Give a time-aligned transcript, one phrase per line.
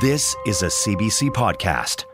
[0.00, 2.07] This is a CBC podcast.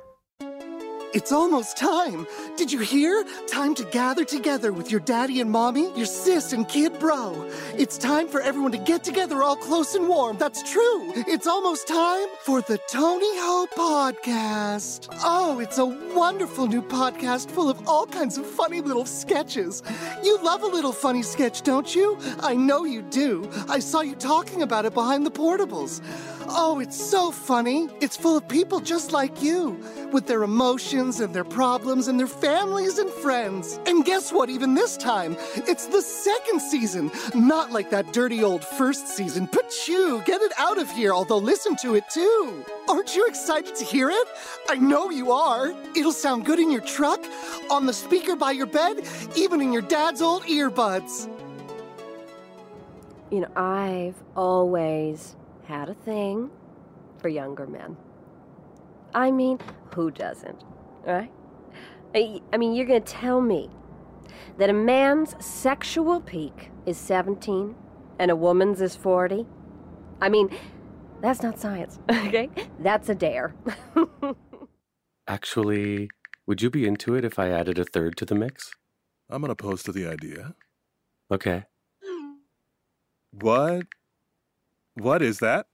[1.15, 2.27] It's almost time.
[2.57, 3.25] Did you hear?
[3.47, 7.49] Time to gather together with your daddy and mommy, your sis and kid bro.
[7.79, 10.39] It's time for everyone to get together all close and warm.
[10.39, 11.13] That's true.
[11.15, 15.07] It's almost time for the Tony Ho podcast.
[15.23, 19.85] Oh, it's a wonderful new podcast full of all kinds of funny little sketches.
[20.25, 22.19] You love a little funny sketch, don't you?
[22.41, 23.49] I know you do.
[23.69, 26.01] I saw you talking about it behind the portables.
[26.47, 27.89] Oh, it's so funny.
[28.01, 29.81] It's full of people just like you,
[30.13, 33.79] with their emotions and their problems and their families and friends.
[33.87, 34.49] And guess what?
[34.49, 37.11] Even this time, it's the second season.
[37.35, 39.49] Not like that dirty old first season.
[39.53, 42.65] But Pachoo, get it out of here, although listen to it too.
[42.89, 44.29] Aren't you excited to hear it?
[44.69, 45.75] I know you are.
[45.95, 47.21] It'll sound good in your truck,
[47.71, 51.31] on the speaker by your bed, even in your dad's old earbuds.
[53.31, 56.51] You know, I've always had a thing
[57.19, 57.97] for younger men.
[59.15, 59.59] I mean,
[59.95, 60.63] who doesn't,
[61.07, 61.31] right?
[62.15, 63.71] I, I mean, you're going to tell me
[64.59, 67.75] that a man's sexual peak is 17
[68.19, 69.47] and a woman's is 40?
[70.21, 70.51] I mean,
[71.21, 72.51] that's not science, okay?
[72.79, 73.55] That's a dare.
[75.27, 76.09] Actually,
[76.47, 78.73] would you be into it if I added a third to the mix?
[79.31, 80.55] I'm unopposed to the idea.
[81.31, 81.65] Okay.
[83.33, 83.87] What?
[84.95, 85.67] What is that?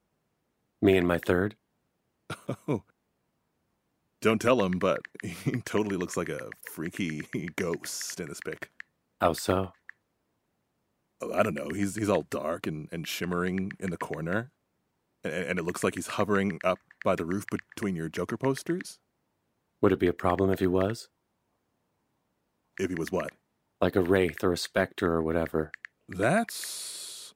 [0.81, 1.57] Me and my third?
[2.69, 2.85] Oh.
[4.21, 7.23] Don't tell him, but he totally looks like a freaky
[7.57, 8.71] ghost in this pic.
[9.21, 9.73] How so?
[11.23, 11.69] Oh, I don't know.
[11.75, 14.51] He's he's all dark and, and shimmering in the corner.
[15.25, 18.99] And, and it looks like he's hovering up by the roof between your Joker posters.
[19.81, 21.09] Would it be a problem if he was?
[22.79, 23.31] If he was what?
[23.81, 25.73] Like a wraith or a specter or whatever.
[26.09, 27.33] That's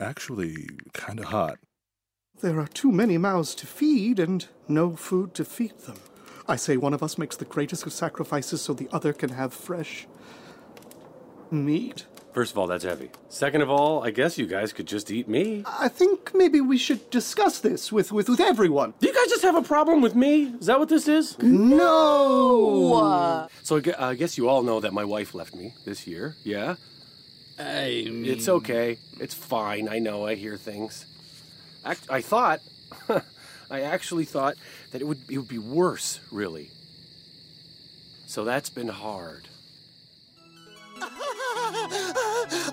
[0.00, 1.58] actually kind of hot.
[2.40, 5.96] There are too many mouths to feed and no food to feed them.
[6.46, 9.52] I say one of us makes the greatest of sacrifices so the other can have
[9.52, 10.06] fresh
[11.50, 12.06] meat.
[12.32, 13.10] First of all, that's heavy.
[13.28, 15.64] Second of all, I guess you guys could just eat me.
[15.66, 18.94] I think maybe we should discuss this with, with, with everyone.
[19.00, 20.44] Do you guys just have a problem with me?
[20.60, 21.36] Is that what this is?
[21.42, 23.48] No!
[23.62, 26.76] So I I guess you all know that my wife left me this year, yeah?
[27.58, 28.98] I mean, It's okay.
[29.18, 29.88] It's fine.
[29.88, 30.24] I know.
[30.24, 31.06] I hear things.
[31.84, 32.60] Act- I thought,
[33.70, 34.54] I actually thought
[34.92, 36.70] that it would it would be worse, really.
[38.26, 39.48] So that's been hard.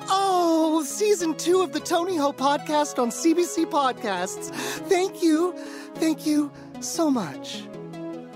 [0.10, 4.50] oh, season two of the Tony Ho podcast on CBC Podcasts.
[4.90, 5.54] Thank you.
[5.96, 6.52] Thank you
[6.82, 7.64] so much.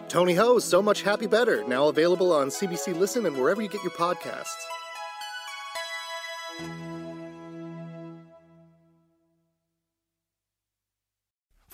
[0.08, 3.84] Tony Ho, So Much Happy Better, now available on CBC Listen and wherever you get
[3.84, 4.56] your podcasts.